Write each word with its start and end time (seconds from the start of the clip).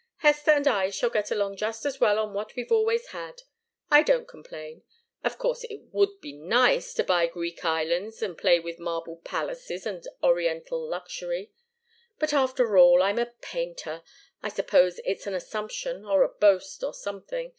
Hester 0.17 0.49
and 0.49 0.67
I 0.67 0.89
shall 0.89 1.11
get 1.11 1.29
along 1.29 1.57
just 1.57 1.85
as 1.85 1.99
well 1.99 2.17
on 2.17 2.33
what 2.33 2.55
we've 2.55 2.71
always 2.71 3.09
had. 3.09 3.43
I 3.91 4.01
don't 4.01 4.27
complain. 4.27 4.81
Of 5.23 5.37
course 5.37 5.63
it 5.65 5.81
would 5.91 6.19
be 6.21 6.33
nice 6.33 6.95
to 6.95 7.03
buy 7.03 7.27
Greek 7.27 7.63
islands, 7.63 8.23
and 8.23 8.35
play 8.35 8.59
with 8.59 8.79
marble 8.79 9.17
palaces 9.17 9.85
and 9.85 10.03
Oriental 10.23 10.83
luxury. 10.83 11.51
But 12.17 12.33
after 12.33 12.79
all, 12.79 13.03
I'm 13.03 13.19
a 13.19 13.27
painter. 13.41 14.01
I 14.41 14.49
suppose 14.49 14.99
it's 15.05 15.27
an 15.27 15.35
assumption, 15.35 16.03
or 16.03 16.23
a 16.23 16.29
boast, 16.29 16.83
or 16.83 16.95
something. 16.95 17.49